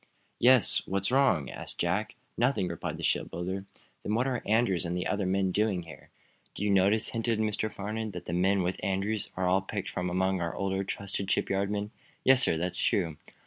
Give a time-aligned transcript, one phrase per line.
[0.39, 2.15] "Yes; what's wrong?" asked Jack.
[2.35, 3.65] "Nothing," replied the shipbuilder.
[4.01, 6.09] "Then what are Andrews and the other men doing here?"
[6.55, 7.71] "Do you notice," hinted Mr.
[7.71, 11.69] Farnum, "that the men with Andrews are all picked from among our older, trusted shipyard
[11.69, 11.91] men."
[12.23, 12.57] "Yes, sir.
[12.57, 13.17] That's true."